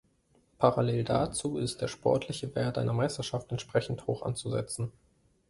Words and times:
Parallel 0.57 1.03
dazu 1.03 1.59
ist 1.59 1.79
der 1.81 1.87
sportliche 1.87 2.55
Wert 2.55 2.79
einer 2.79 2.91
Meisterschaft 2.91 3.51
entsprechend 3.51 4.07
hoch 4.07 4.23
anzusetzen. 4.23 4.91